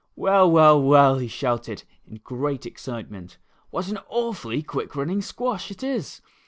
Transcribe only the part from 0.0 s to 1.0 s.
"Well, well,